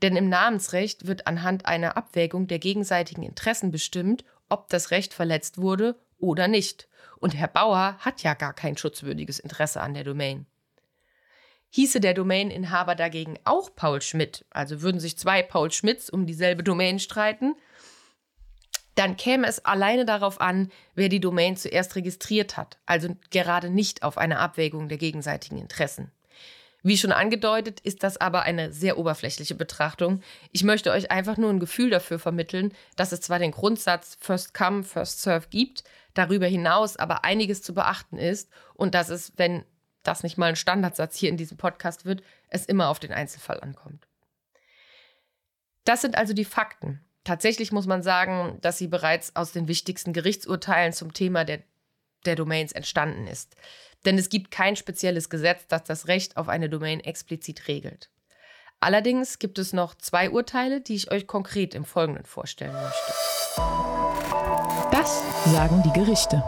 Denn 0.02 0.16
im 0.16 0.28
Namensrecht 0.28 1.06
wird 1.06 1.26
anhand 1.26 1.66
einer 1.66 1.96
Abwägung 1.96 2.46
der 2.46 2.58
gegenseitigen 2.58 3.22
Interessen 3.22 3.70
bestimmt, 3.70 4.24
ob 4.48 4.68
das 4.68 4.90
Recht 4.90 5.14
verletzt 5.14 5.58
wurde 5.58 5.96
oder 6.18 6.48
nicht. 6.48 6.88
Und 7.18 7.34
Herr 7.34 7.48
Bauer 7.48 7.96
hat 7.98 8.22
ja 8.22 8.34
gar 8.34 8.54
kein 8.54 8.76
schutzwürdiges 8.76 9.38
Interesse 9.38 9.80
an 9.80 9.94
der 9.94 10.04
Domain. 10.04 10.46
Hieße 11.70 12.00
der 12.00 12.14
Domaininhaber 12.14 12.94
dagegen 12.94 13.38
auch 13.44 13.74
Paul 13.74 14.00
Schmidt, 14.00 14.46
also 14.50 14.80
würden 14.80 15.00
sich 15.00 15.18
zwei 15.18 15.42
Paul 15.42 15.70
Schmidts 15.70 16.08
um 16.08 16.24
dieselbe 16.26 16.62
Domain 16.62 16.98
streiten, 16.98 17.56
dann 18.98 19.16
käme 19.16 19.46
es 19.46 19.64
alleine 19.64 20.04
darauf 20.04 20.40
an, 20.40 20.72
wer 20.96 21.08
die 21.08 21.20
Domain 21.20 21.56
zuerst 21.56 21.94
registriert 21.94 22.56
hat, 22.56 22.78
also 22.84 23.16
gerade 23.30 23.70
nicht 23.70 24.02
auf 24.02 24.18
eine 24.18 24.40
Abwägung 24.40 24.88
der 24.88 24.98
gegenseitigen 24.98 25.58
Interessen. 25.58 26.10
Wie 26.82 26.98
schon 26.98 27.12
angedeutet, 27.12 27.80
ist 27.80 28.02
das 28.02 28.16
aber 28.16 28.42
eine 28.42 28.72
sehr 28.72 28.98
oberflächliche 28.98 29.54
Betrachtung. 29.54 30.22
Ich 30.52 30.64
möchte 30.64 30.90
euch 30.90 31.10
einfach 31.12 31.36
nur 31.36 31.50
ein 31.50 31.60
Gefühl 31.60 31.90
dafür 31.90 32.18
vermitteln, 32.18 32.72
dass 32.96 33.12
es 33.12 33.20
zwar 33.20 33.38
den 33.38 33.52
Grundsatz 33.52 34.16
First 34.20 34.52
Come, 34.52 34.82
First 34.82 35.22
Serve 35.22 35.46
gibt, 35.48 35.84
darüber 36.14 36.46
hinaus 36.46 36.96
aber 36.96 37.24
einiges 37.24 37.62
zu 37.62 37.74
beachten 37.74 38.18
ist 38.18 38.48
und 38.74 38.94
dass 38.94 39.10
es, 39.10 39.32
wenn 39.36 39.64
das 40.02 40.24
nicht 40.24 40.38
mal 40.38 40.46
ein 40.46 40.56
Standardsatz 40.56 41.16
hier 41.16 41.28
in 41.28 41.36
diesem 41.36 41.56
Podcast 41.56 42.04
wird, 42.04 42.22
es 42.48 42.66
immer 42.66 42.88
auf 42.88 42.98
den 42.98 43.12
Einzelfall 43.12 43.60
ankommt. 43.60 44.08
Das 45.84 46.00
sind 46.00 46.16
also 46.16 46.32
die 46.32 46.44
Fakten. 46.44 47.04
Tatsächlich 47.28 47.72
muss 47.72 47.86
man 47.86 48.02
sagen, 48.02 48.56
dass 48.62 48.78
sie 48.78 48.86
bereits 48.86 49.36
aus 49.36 49.52
den 49.52 49.68
wichtigsten 49.68 50.14
Gerichtsurteilen 50.14 50.94
zum 50.94 51.12
Thema 51.12 51.44
der, 51.44 51.60
der 52.24 52.36
Domains 52.36 52.72
entstanden 52.72 53.26
ist. 53.26 53.54
Denn 54.06 54.16
es 54.16 54.30
gibt 54.30 54.50
kein 54.50 54.76
spezielles 54.76 55.28
Gesetz, 55.28 55.66
das 55.68 55.84
das 55.84 56.08
Recht 56.08 56.38
auf 56.38 56.48
eine 56.48 56.70
Domain 56.70 57.00
explizit 57.00 57.68
regelt. 57.68 58.08
Allerdings 58.80 59.38
gibt 59.38 59.58
es 59.58 59.74
noch 59.74 59.94
zwei 59.94 60.30
Urteile, 60.30 60.80
die 60.80 60.94
ich 60.94 61.10
euch 61.10 61.26
konkret 61.26 61.74
im 61.74 61.84
Folgenden 61.84 62.24
vorstellen 62.24 62.72
möchte. 62.72 63.12
Das 64.90 65.22
sagen 65.52 65.82
die 65.84 65.92
Gerichte. 65.92 66.42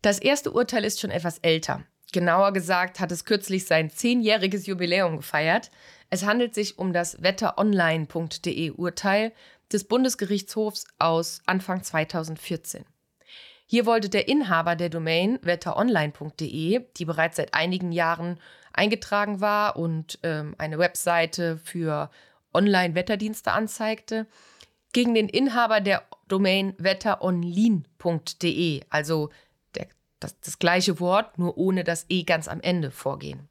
Das 0.00 0.18
erste 0.20 0.52
Urteil 0.52 0.86
ist 0.86 1.00
schon 1.00 1.10
etwas 1.10 1.36
älter. 1.40 1.84
Genauer 2.12 2.52
gesagt 2.52 3.00
hat 3.00 3.10
es 3.10 3.24
kürzlich 3.24 3.64
sein 3.64 3.90
zehnjähriges 3.90 4.66
Jubiläum 4.66 5.16
gefeiert. 5.16 5.70
Es 6.10 6.26
handelt 6.26 6.54
sich 6.54 6.78
um 6.78 6.92
das 6.92 7.22
wetteronline.de 7.22 8.72
Urteil 8.72 9.32
des 9.72 9.84
Bundesgerichtshofs 9.84 10.84
aus 10.98 11.40
Anfang 11.46 11.82
2014. 11.82 12.84
Hier 13.66 13.86
wollte 13.86 14.10
der 14.10 14.28
Inhaber 14.28 14.76
der 14.76 14.90
Domain 14.90 15.38
wetteronline.de, 15.40 16.84
die 16.94 17.04
bereits 17.06 17.36
seit 17.36 17.54
einigen 17.54 17.92
Jahren 17.92 18.38
eingetragen 18.74 19.40
war 19.40 19.76
und 19.76 20.18
ähm, 20.22 20.54
eine 20.58 20.78
Webseite 20.78 21.56
für 21.56 22.10
Online-Wetterdienste 22.52 23.52
anzeigte, 23.52 24.26
gegen 24.92 25.14
den 25.14 25.30
Inhaber 25.30 25.80
der 25.80 26.02
Domain 26.28 26.74
wetteronline.de, 26.76 28.82
also 28.90 29.30
das, 30.22 30.38
das 30.40 30.58
gleiche 30.58 31.00
Wort, 31.00 31.38
nur 31.38 31.56
ohne 31.56 31.84
das 31.84 32.06
E 32.08 32.22
ganz 32.24 32.48
am 32.48 32.60
Ende 32.60 32.90
vorgehen. 32.90 33.48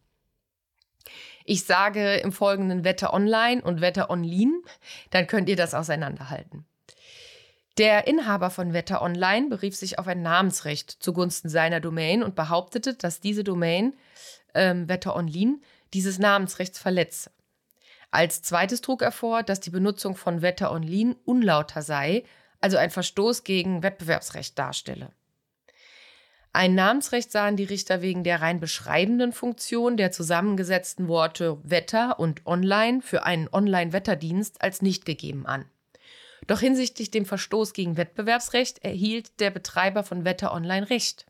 Ich 1.46 1.66
sage 1.66 2.18
im 2.18 2.32
Folgenden 2.32 2.84
Wetter 2.84 3.14
online 3.14 3.62
und 3.62 3.82
Wetter 3.82 4.10
online, 4.10 4.62
dann 5.10 5.28
könnt 5.28 5.50
ihr 5.50 5.56
das 5.56 5.74
auseinanderhalten. 5.74 6.66
Der 7.78 8.06
Inhaber 8.08 8.50
von 8.50 8.74
Wetter 8.74 9.02
Online 9.02 9.48
berief 9.48 9.76
sich 9.76 9.98
auf 9.98 10.08
ein 10.08 10.22
Namensrecht 10.22 10.92
zugunsten 10.92 11.50
seiner 11.50 11.80
Domain 11.80 12.22
und 12.22 12.36
behauptete, 12.36 12.94
dass 12.94 13.22
diese 13.22 13.44
Domain 13.44 13.94
ähm, 14.54 14.90
Wetter 14.90 15.16
Online 15.16 15.60
dieses 15.94 16.20
Namensrechts 16.20 16.80
verletze. 16.80 17.32
Als 18.12 18.42
zweites 18.42 18.82
trug 18.82 19.02
er 19.02 19.14
vor, 19.14 19.42
dass 19.42 19.62
die 19.62 19.70
Benutzung 19.70 20.18
von 20.18 20.42
Wetter 20.42 20.72
Online 20.72 21.16
unlauter 21.24 21.82
sei, 21.82 22.24
also 22.60 22.76
ein 22.76 22.90
Verstoß 22.90 23.46
gegen 23.46 23.84
Wettbewerbsrecht 23.84 24.60
darstelle. 24.60 25.12
Ein 26.54 26.76
Namensrecht 26.76 27.32
sahen 27.32 27.56
die 27.56 27.64
Richter 27.64 28.02
wegen 28.02 28.26
der 28.26 28.42
rein 28.42 28.60
beschreibenden 28.60 29.32
Funktion 29.32 29.96
der 29.96 30.12
zusammengesetzten 30.12 31.08
Worte 31.08 31.58
Wetter 31.64 32.20
und 32.20 32.46
Online 32.46 33.02
für 33.02 33.24
einen 33.24 33.48
Online-Wetterdienst 33.50 34.62
als 34.62 34.82
nicht 34.82 35.06
gegeben 35.06 35.46
an. 35.46 35.66
Doch 36.48 36.60
hinsichtlich 36.60 37.10
dem 37.10 37.26
Verstoß 37.26 37.72
gegen 37.72 37.96
Wettbewerbsrecht 37.96 38.84
erhielt 38.84 39.40
der 39.40 39.50
Betreiber 39.50 40.04
von 40.04 40.26
Wetter 40.26 40.54
Online 40.54 40.90
Recht. 40.90 41.26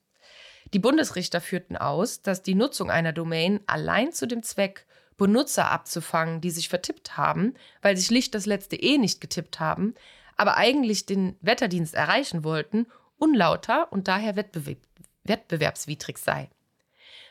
Die 0.73 0.79
Bundesrichter 0.79 1.39
führten 1.39 1.77
aus, 1.77 2.23
dass 2.23 2.41
die 2.41 2.55
Nutzung 2.55 2.89
einer 2.89 3.13
Domain 3.13 3.59
allein 3.67 4.13
zu 4.13 4.27
dem 4.27 4.41
Zweck, 4.41 4.87
Benutzer 5.17 5.69
abzufangen, 5.69 6.41
die 6.41 6.49
sich 6.49 6.67
vertippt 6.67 7.15
haben, 7.15 7.53
weil 7.83 7.95
sie 7.95 8.05
schlicht 8.05 8.33
das 8.33 8.47
letzte 8.47 8.75
E 8.75 8.97
nicht 8.97 9.21
getippt 9.21 9.59
haben, 9.59 9.93
aber 10.35 10.57
eigentlich 10.57 11.05
den 11.05 11.35
Wetterdienst 11.41 11.93
erreichen 11.93 12.43
wollten, 12.43 12.87
unlauter 13.19 13.91
und 13.91 14.07
daher 14.07 14.35
wettbewerb 14.35 14.79
wettbewerbswidrig 15.23 16.17
sei. 16.17 16.49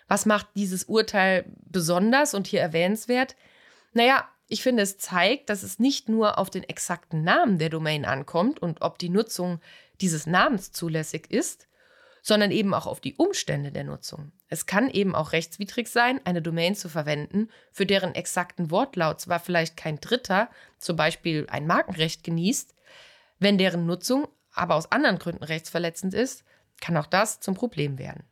Was 0.09 0.27
macht 0.27 0.49
dieses 0.57 0.85
Urteil 0.85 1.45
besonders 1.65 2.35
und 2.35 2.47
hier 2.47 2.61
erwähnenswert? 2.61 3.37
Naja, 3.93 4.29
ich 4.49 4.63
finde, 4.63 4.83
es 4.83 4.99
zeigt, 4.99 5.49
dass 5.49 5.63
es 5.63 5.79
nicht 5.79 6.09
nur 6.09 6.39
auf 6.39 6.51
den 6.51 6.65
exakten 6.65 7.23
Namen 7.23 7.59
der 7.59 7.69
Domain 7.69 8.05
ankommt 8.05 8.61
und 8.61 8.83
ob 8.83 8.99
die 8.99 9.09
Nutzung 9.09 9.61
dieses 10.01 10.27
Namens 10.27 10.73
zulässig 10.73 11.31
ist, 11.31 11.69
sondern 12.23 12.51
eben 12.51 12.75
auch 12.75 12.87
auf 12.87 13.01
die 13.01 13.15
Umstände 13.15 13.71
der 13.71 13.85
Nutzung. 13.85 14.33
Es 14.49 14.67
kann 14.67 14.91
eben 14.91 15.15
auch 15.15 15.33
rechtswidrig 15.33 15.89
sein, 15.89 16.21
eine 16.25 16.43
Domain 16.43 16.75
zu 16.75 16.89
verwenden, 16.89 17.49
für 17.73 17.87
deren 17.87 18.15
exakten 18.15 18.71
Wortlaut 18.71 19.21
zwar 19.21 19.41
vielleicht 19.41 19.77
kein 19.77 20.01
Dritter, 20.01 20.51
zum 20.79 20.97
Beispiel 20.97 21.47
ein 21.49 21.67
Markenrecht, 21.67 22.25
genießt, 22.25 22.75
wenn 23.39 23.59
deren 23.59 23.87
Nutzung 23.87 24.29
aber 24.53 24.75
aus 24.75 24.91
anderen 24.91 25.19
Gründen 25.19 25.45
rechtsverletzend 25.45 26.13
ist, 26.13 26.45
kann 26.81 26.97
auch 26.97 27.07
das 27.07 27.41
zum 27.41 27.55
Problem 27.55 27.99
werden. 27.99 28.25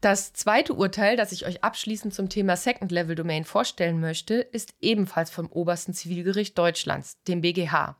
Das 0.00 0.32
zweite 0.32 0.74
Urteil, 0.74 1.16
das 1.16 1.30
ich 1.30 1.46
euch 1.46 1.62
abschließend 1.62 2.12
zum 2.12 2.28
Thema 2.28 2.56
Second 2.56 2.90
Level 2.90 3.14
Domain 3.14 3.44
vorstellen 3.44 4.00
möchte, 4.00 4.34
ist 4.34 4.74
ebenfalls 4.80 5.30
vom 5.30 5.46
Obersten 5.46 5.94
Zivilgericht 5.94 6.58
Deutschlands, 6.58 7.22
dem 7.28 7.40
BGH, 7.40 7.96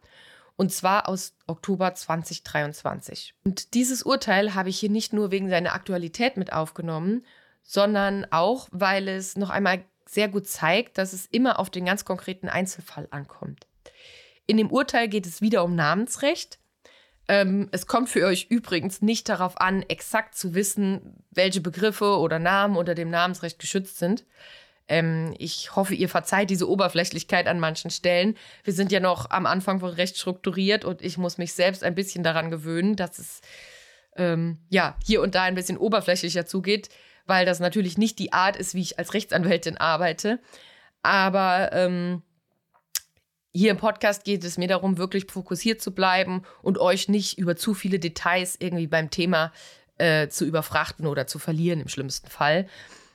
und 0.56 0.72
zwar 0.72 1.08
aus 1.08 1.34
Oktober 1.46 1.94
2023. 1.94 3.34
Und 3.44 3.74
dieses 3.74 4.02
Urteil 4.02 4.54
habe 4.54 4.68
ich 4.68 4.80
hier 4.80 4.90
nicht 4.90 5.12
nur 5.12 5.30
wegen 5.30 5.48
seiner 5.48 5.74
Aktualität 5.74 6.36
mit 6.36 6.52
aufgenommen, 6.52 7.24
sondern 7.62 8.26
auch, 8.32 8.68
weil 8.72 9.06
es 9.06 9.36
noch 9.36 9.50
einmal 9.50 9.84
sehr 10.04 10.28
gut 10.28 10.48
zeigt, 10.48 10.98
dass 10.98 11.12
es 11.12 11.26
immer 11.26 11.60
auf 11.60 11.70
den 11.70 11.84
ganz 11.84 12.04
konkreten 12.04 12.48
Einzelfall 12.48 13.06
ankommt. 13.12 13.66
In 14.46 14.56
dem 14.56 14.70
Urteil 14.72 15.08
geht 15.08 15.26
es 15.26 15.40
wieder 15.40 15.62
um 15.62 15.76
Namensrecht, 15.76 16.58
ähm, 17.28 17.68
es 17.72 17.86
kommt 17.86 18.08
für 18.08 18.26
euch 18.26 18.46
übrigens 18.50 19.02
nicht 19.02 19.28
darauf 19.28 19.60
an, 19.60 19.82
exakt 19.82 20.34
zu 20.34 20.54
wissen, 20.54 21.24
welche 21.30 21.60
Begriffe 21.60 22.18
oder 22.18 22.38
Namen 22.38 22.76
unter 22.76 22.94
dem 22.94 23.10
Namensrecht 23.10 23.58
geschützt 23.58 23.98
sind. 23.98 24.24
Ähm, 24.88 25.34
ich 25.38 25.76
hoffe, 25.76 25.94
ihr 25.94 26.08
verzeiht 26.08 26.50
diese 26.50 26.68
Oberflächlichkeit 26.68 27.46
an 27.46 27.60
manchen 27.60 27.90
Stellen. 27.90 28.36
Wir 28.64 28.72
sind 28.72 28.90
ja 28.90 29.00
noch 29.00 29.30
am 29.30 29.46
Anfang 29.46 29.80
von 29.80 29.90
Recht 29.90 30.18
strukturiert 30.18 30.84
und 30.84 31.02
ich 31.02 31.18
muss 31.18 31.38
mich 31.38 31.54
selbst 31.54 31.84
ein 31.84 31.94
bisschen 31.94 32.24
daran 32.24 32.50
gewöhnen, 32.50 32.96
dass 32.96 33.18
es 33.18 33.40
ähm, 34.16 34.58
ja 34.68 34.96
hier 35.06 35.22
und 35.22 35.34
da 35.34 35.42
ein 35.42 35.54
bisschen 35.54 35.78
oberflächlicher 35.78 36.44
zugeht, 36.44 36.88
weil 37.26 37.46
das 37.46 37.60
natürlich 37.60 37.96
nicht 37.96 38.18
die 38.18 38.32
Art 38.32 38.56
ist, 38.56 38.74
wie 38.74 38.82
ich 38.82 38.98
als 38.98 39.14
Rechtsanwältin 39.14 39.76
arbeite. 39.76 40.40
Aber 41.02 41.70
ähm, 41.72 42.22
hier 43.54 43.70
im 43.70 43.76
Podcast 43.76 44.24
geht 44.24 44.44
es 44.44 44.56
mir 44.56 44.68
darum, 44.68 44.98
wirklich 44.98 45.26
fokussiert 45.30 45.82
zu 45.82 45.92
bleiben 45.92 46.42
und 46.62 46.78
euch 46.78 47.08
nicht 47.08 47.38
über 47.38 47.56
zu 47.56 47.74
viele 47.74 47.98
Details 47.98 48.56
irgendwie 48.58 48.86
beim 48.86 49.10
Thema 49.10 49.52
äh, 49.98 50.28
zu 50.28 50.44
überfrachten 50.44 51.06
oder 51.06 51.26
zu 51.26 51.38
verlieren 51.38 51.80
im 51.80 51.88
schlimmsten 51.88 52.28
Fall. 52.28 52.66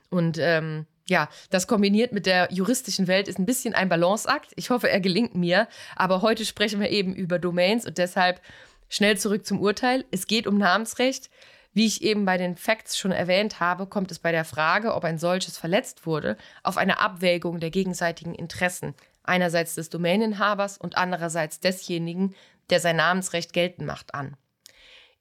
Und 0.09 0.37
ähm, 0.39 0.85
ja, 1.09 1.29
das 1.49 1.67
kombiniert 1.67 2.11
mit 2.11 2.25
der 2.25 2.49
juristischen 2.51 3.07
Welt 3.07 3.27
ist 3.27 3.39
ein 3.39 3.45
bisschen 3.45 3.73
ein 3.73 3.89
Balanceakt. 3.89 4.51
Ich 4.55 4.69
hoffe, 4.69 4.89
er 4.89 4.99
gelingt 4.99 5.35
mir. 5.35 5.67
Aber 5.95 6.21
heute 6.21 6.45
sprechen 6.45 6.79
wir 6.79 6.89
eben 6.89 7.15
über 7.15 7.39
Domains 7.39 7.85
und 7.85 7.97
deshalb 7.97 8.41
schnell 8.89 9.17
zurück 9.17 9.45
zum 9.45 9.59
Urteil. 9.59 10.05
Es 10.11 10.27
geht 10.27 10.47
um 10.47 10.57
Namensrecht. 10.57 11.29
Wie 11.73 11.85
ich 11.85 12.01
eben 12.01 12.25
bei 12.25 12.37
den 12.37 12.57
Facts 12.57 12.97
schon 12.97 13.11
erwähnt 13.11 13.59
habe, 13.59 13.85
kommt 13.85 14.11
es 14.11 14.19
bei 14.19 14.31
der 14.31 14.45
Frage, 14.45 14.95
ob 14.95 15.03
ein 15.03 15.19
solches 15.19 15.57
verletzt 15.57 16.05
wurde, 16.05 16.35
auf 16.63 16.75
eine 16.77 16.99
Abwägung 16.99 17.59
der 17.59 17.69
gegenseitigen 17.69 18.33
Interessen 18.33 18.95
einerseits 19.27 19.75
des 19.75 19.89
Domaininhabers 19.89 20.77
und 20.77 20.97
andererseits 20.97 21.59
desjenigen, 21.59 22.35
der 22.69 22.79
sein 22.79 22.97
Namensrecht 22.97 23.53
geltend 23.53 23.87
macht, 23.87 24.13
an. 24.13 24.35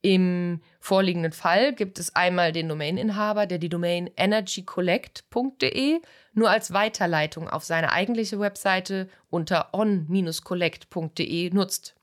Im 0.02 0.60
vorliegenden 0.78 1.32
Fall 1.32 1.72
gibt 1.72 1.98
es 1.98 2.14
einmal 2.14 2.52
den 2.52 2.68
Domaininhaber, 2.68 3.46
der 3.46 3.58
die 3.58 3.68
Domain 3.68 4.08
energycollect.de 4.16 6.00
nur 6.32 6.50
als 6.50 6.72
Weiterleitung 6.72 7.48
auf 7.48 7.64
seine 7.64 7.90
eigentliche 7.92 8.38
Webseite 8.38 9.08
unter 9.30 9.74
on-collect.de 9.74 11.50
nutzt. 11.50 11.96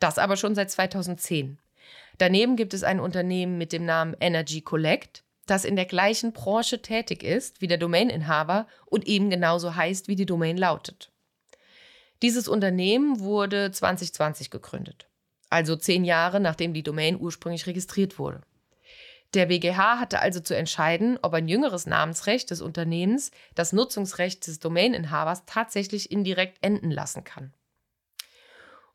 Das 0.00 0.18
aber 0.18 0.36
schon 0.36 0.54
seit 0.54 0.70
2010. 0.70 1.58
Daneben 2.18 2.56
gibt 2.56 2.74
es 2.74 2.82
ein 2.82 2.98
Unternehmen 2.98 3.58
mit 3.58 3.72
dem 3.72 3.84
Namen 3.84 4.16
Energy 4.20 4.60
Collect, 4.60 5.22
das 5.46 5.64
in 5.64 5.76
der 5.76 5.84
gleichen 5.84 6.32
Branche 6.32 6.80
tätig 6.80 7.22
ist 7.22 7.60
wie 7.60 7.66
der 7.66 7.78
Domaininhaber 7.78 8.66
und 8.86 9.06
eben 9.06 9.30
genauso 9.30 9.76
heißt, 9.76 10.08
wie 10.08 10.16
die 10.16 10.26
Domain 10.26 10.56
lautet. 10.56 11.12
Dieses 12.24 12.48
Unternehmen 12.48 13.20
wurde 13.20 13.70
2020 13.70 14.48
gegründet, 14.48 15.10
also 15.50 15.76
zehn 15.76 16.06
Jahre 16.06 16.40
nachdem 16.40 16.72
die 16.72 16.82
Domain 16.82 17.20
ursprünglich 17.20 17.66
registriert 17.66 18.18
wurde. 18.18 18.40
Der 19.34 19.44
BGH 19.44 20.00
hatte 20.00 20.20
also 20.20 20.40
zu 20.40 20.56
entscheiden, 20.56 21.18
ob 21.20 21.34
ein 21.34 21.48
jüngeres 21.48 21.84
Namensrecht 21.84 22.50
des 22.50 22.62
Unternehmens 22.62 23.30
das 23.54 23.74
Nutzungsrecht 23.74 24.46
des 24.46 24.58
Domaininhabers 24.58 25.42
tatsächlich 25.44 26.10
indirekt 26.10 26.56
enden 26.62 26.90
lassen 26.90 27.24
kann. 27.24 27.52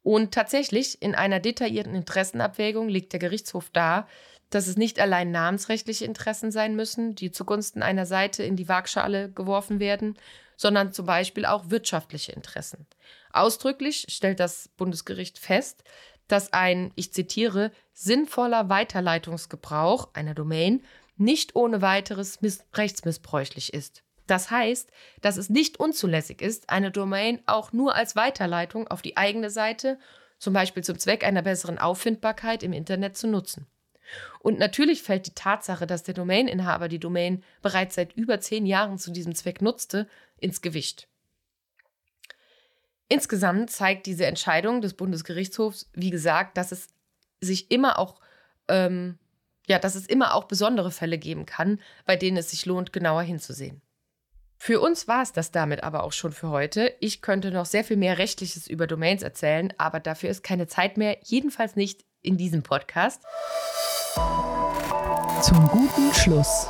Und 0.02 0.34
tatsächlich, 0.34 1.00
in 1.00 1.14
einer 1.14 1.40
detaillierten 1.40 1.94
Interessenabwägung 1.94 2.90
legt 2.90 3.14
der 3.14 3.20
Gerichtshof 3.20 3.70
dar, 3.70 4.08
dass 4.50 4.66
es 4.66 4.76
nicht 4.76 5.00
allein 5.00 5.30
namensrechtliche 5.30 6.06
Interessen 6.06 6.52
sein 6.52 6.76
müssen, 6.76 7.14
die 7.14 7.30
zugunsten 7.30 7.84
einer 7.84 8.08
Seite 8.08 8.42
in 8.42 8.56
die 8.56 8.68
Waagschale 8.68 9.30
geworfen 9.30 9.80
werden, 9.80 10.18
sondern 10.60 10.92
zum 10.92 11.06
Beispiel 11.06 11.46
auch 11.46 11.70
wirtschaftliche 11.70 12.34
Interessen. 12.34 12.86
Ausdrücklich 13.32 14.08
stellt 14.10 14.42
das 14.42 14.68
Bundesgericht 14.76 15.40
fest, 15.40 15.86
dass 16.28 16.52
ein, 16.52 16.92
ich 16.96 17.14
zitiere, 17.14 17.72
sinnvoller 17.94 18.68
Weiterleitungsgebrauch 18.68 20.10
einer 20.14 20.34
Domain 20.34 20.84
nicht 21.16 21.56
ohne 21.56 21.82
weiteres 21.82 22.40
rechtsmissbräuchlich 22.74 23.74
ist. 23.74 24.04
Das 24.28 24.52
heißt, 24.52 24.92
dass 25.22 25.38
es 25.38 25.50
nicht 25.50 25.80
unzulässig 25.80 26.42
ist, 26.42 26.70
eine 26.70 26.92
Domain 26.92 27.40
auch 27.46 27.72
nur 27.72 27.96
als 27.96 28.18
Weiterleitung 28.18 28.90
auf 28.90 29.02
die 29.02 29.16
eigene 29.16 29.50
Seite, 29.50 29.98
zum 30.40 30.54
Beispiel 30.54 30.84
zum 30.84 31.00
Zweck 31.00 31.24
einer 31.24 31.42
besseren 31.42 31.80
Auffindbarkeit 31.80 32.64
im 32.64 32.74
Internet 32.74 33.16
zu 33.16 33.28
nutzen. 33.28 33.66
Und 34.40 34.60
natürlich 34.60 35.04
fällt 35.04 35.28
die 35.28 35.36
Tatsache, 35.36 35.88
dass 35.88 36.04
der 36.04 36.14
Domaininhaber 36.14 36.88
die 36.88 37.00
Domain 37.00 37.44
bereits 37.62 37.96
seit 37.96 38.14
über 38.14 38.40
zehn 38.40 38.66
Jahren 38.66 38.98
zu 38.98 39.12
diesem 39.12 39.36
Zweck 39.36 39.62
nutzte, 39.62 40.08
ins 40.40 40.62
Gewicht. 40.62 41.08
Insgesamt 43.08 43.72
zeigt 43.72 44.06
diese 44.06 44.28
Entscheidung 44.28 44.82
des 44.82 44.94
Bundesgerichtshofs, 44.94 45.90
wie 45.94 46.12
gesagt, 46.12 46.58
dass 46.58 46.72
es 46.72 46.90
sich 47.42 47.72
immer 47.72 47.98
auch, 47.98 48.20
ähm, 48.68 49.18
ja, 49.68 49.80
dass 49.80 49.96
es 49.96 50.06
immer 50.06 50.36
auch 50.36 50.46
besondere 50.46 50.92
Fälle 50.92 51.18
geben 51.18 51.46
kann, 51.46 51.80
bei 52.06 52.16
denen 52.16 52.38
es 52.38 52.52
sich 52.52 52.66
lohnt, 52.66 52.94
genauer 52.94 53.24
hinzusehen. 53.24 53.82
Für 54.58 54.82
uns 54.82 55.08
war 55.08 55.24
es 55.24 55.32
das 55.32 55.52
damit 55.52 55.84
aber 55.84 56.04
auch 56.04 56.12
schon 56.12 56.34
für 56.34 56.50
heute. 56.50 56.94
Ich 57.00 57.22
könnte 57.22 57.50
noch 57.50 57.66
sehr 57.66 57.84
viel 57.84 57.98
mehr 57.98 58.18
Rechtliches 58.18 58.68
über 58.68 58.88
Domains 58.88 59.24
erzählen, 59.24 59.74
aber 59.78 60.00
dafür 60.00 60.30
ist 60.30 60.44
keine 60.44 60.68
Zeit 60.68 60.98
mehr, 60.98 61.18
jedenfalls 61.24 61.76
nicht 61.76 62.06
in 62.22 62.38
diesem 62.38 62.62
Podcast. 62.62 63.24
Zum 65.42 65.68
guten 65.70 66.14
Schluss. 66.14 66.68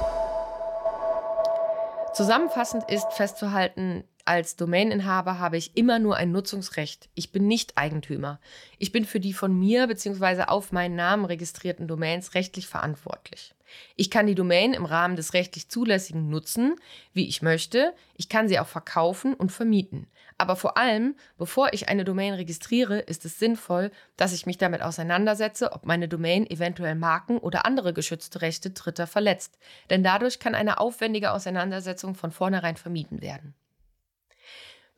Zusammenfassend 2.19 2.83
ist 2.91 3.13
festzuhalten, 3.13 4.03
als 4.29 4.55
Domaininhaber 4.55 5.39
habe 5.39 5.57
ich 5.57 5.75
immer 5.75 5.97
nur 5.97 6.15
ein 6.15 6.31
Nutzungsrecht. 6.31 7.09
Ich 7.15 7.31
bin 7.31 7.47
nicht 7.47 7.79
Eigentümer. 7.79 8.39
Ich 8.77 8.91
bin 8.91 9.03
für 9.03 9.19
die 9.19 9.33
von 9.33 9.57
mir 9.57 9.87
bzw. 9.87 10.43
auf 10.43 10.71
meinen 10.71 10.95
Namen 10.95 11.25
registrierten 11.25 11.87
Domains 11.87 12.35
rechtlich 12.35 12.67
verantwortlich. 12.67 13.55
Ich 13.95 14.11
kann 14.11 14.27
die 14.27 14.35
Domain 14.35 14.73
im 14.73 14.85
Rahmen 14.85 15.15
des 15.15 15.33
rechtlich 15.33 15.69
Zulässigen 15.69 16.29
nutzen, 16.29 16.75
wie 17.11 17.27
ich 17.27 17.41
möchte. 17.41 17.95
Ich 18.17 18.29
kann 18.29 18.47
sie 18.47 18.59
auch 18.59 18.67
verkaufen 18.67 19.33
und 19.33 19.51
vermieten. 19.51 20.05
Aber 20.37 20.55
vor 20.55 20.77
allem, 20.77 21.15
bevor 21.39 21.73
ich 21.73 21.89
eine 21.89 22.05
Domain 22.05 22.35
registriere, 22.35 22.99
ist 22.99 23.25
es 23.25 23.39
sinnvoll, 23.39 23.89
dass 24.15 24.33
ich 24.33 24.45
mich 24.45 24.59
damit 24.59 24.83
auseinandersetze, 24.83 25.71
ob 25.71 25.87
meine 25.87 26.07
Domain 26.07 26.47
eventuell 26.47 26.93
Marken 26.93 27.39
oder 27.39 27.65
andere 27.65 27.93
geschützte 27.93 28.43
Rechte 28.43 28.69
Dritter 28.69 29.07
verletzt. 29.07 29.57
Denn 29.89 30.03
dadurch 30.03 30.37
kann 30.37 30.53
eine 30.53 30.79
aufwendige 30.79 31.31
Auseinandersetzung 31.31 32.13
von 32.13 32.29
vornherein 32.29 32.77
vermieden 32.77 33.21
werden. 33.21 33.55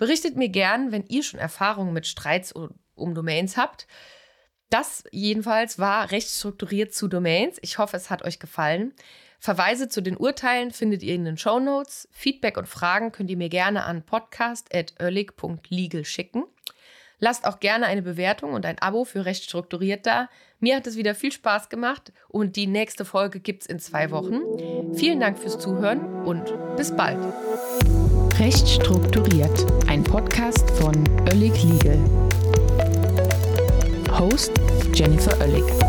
Berichtet 0.01 0.36
mir 0.36 0.50
gern, 0.50 0.91
wenn 0.91 1.05
ihr 1.10 1.22
schon 1.22 1.39
Erfahrungen 1.39 1.93
mit 1.93 2.07
Streits 2.07 2.51
um 2.53 3.14
Domains 3.14 3.55
habt. 3.55 3.85
Das 4.72 5.03
jedenfalls 5.11 5.77
war 5.77 6.09
recht 6.09 6.27
strukturiert 6.27 6.92
zu 6.92 7.07
Domains. 7.07 7.59
Ich 7.61 7.77
hoffe, 7.77 7.98
es 7.98 8.09
hat 8.09 8.24
euch 8.24 8.40
gefallen. 8.40 8.96
Verweise 9.37 9.90
zu 9.90 10.01
den 10.01 10.18
Urteilen 10.18 10.72
findet 10.72 11.03
ihr 11.03 11.14
in 11.14 11.25
den 11.25 11.37
Show 11.37 11.59
Notes. 11.59 12.09
Feedback 12.11 12.57
und 12.57 12.68
Fragen 12.68 13.11
könnt 13.11 13.29
ihr 13.29 13.37
mir 13.37 13.50
gerne 13.50 13.83
an 13.83 14.03
podcast.oerlig.legal 14.03 16.03
schicken. 16.03 16.46
Lasst 17.20 17.46
auch 17.46 17.59
gerne 17.59 17.85
eine 17.85 18.01
Bewertung 18.01 18.53
und 18.53 18.66
ein 18.66 18.79
Abo 18.79 19.05
für 19.05 19.25
recht 19.25 19.44
strukturiert 19.44 20.07
da. 20.07 20.29
Mir 20.59 20.77
hat 20.77 20.87
es 20.87 20.98
wieder 20.98 21.14
viel 21.14 21.31
Spaß 21.31 21.70
gemacht 21.70 22.11
und 22.27 22.55
die 22.55 22.66
nächste 22.66 23.05
Folge 23.05 23.40
gibt 23.40 23.61
es 23.61 23.68
in 23.68 23.77
zwei 23.77 24.09
Wochen. 24.09 24.96
Vielen 24.96 25.20
Dank 25.20 25.37
fürs 25.37 25.59
Zuhören 25.59 26.25
und 26.25 26.51
bis 26.75 26.96
bald. 26.96 27.20
Recht 28.42 28.68
strukturiert, 28.68 29.68
ein 29.86 30.04
Podcast 30.04 30.68
von 30.72 30.96
Oerlig 31.27 31.64
Legal. 31.64 32.00
Host 34.18 34.51
Jennifer 34.96 35.40
Oellig. 35.42 35.80